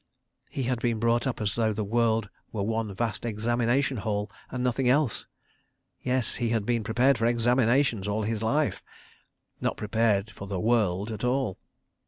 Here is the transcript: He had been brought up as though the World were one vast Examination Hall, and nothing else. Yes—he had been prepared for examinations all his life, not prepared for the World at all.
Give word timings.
He 0.49 0.63
had 0.63 0.79
been 0.79 0.97
brought 0.97 1.27
up 1.27 1.39
as 1.39 1.53
though 1.53 1.73
the 1.73 1.83
World 1.83 2.27
were 2.51 2.63
one 2.63 2.91
vast 2.95 3.23
Examination 3.23 3.97
Hall, 3.97 4.31
and 4.49 4.63
nothing 4.63 4.89
else. 4.89 5.27
Yes—he 6.01 6.49
had 6.49 6.65
been 6.65 6.83
prepared 6.83 7.19
for 7.19 7.27
examinations 7.27 8.07
all 8.07 8.23
his 8.23 8.41
life, 8.41 8.81
not 9.61 9.77
prepared 9.77 10.31
for 10.31 10.47
the 10.47 10.59
World 10.59 11.11
at 11.11 11.23
all. 11.23 11.59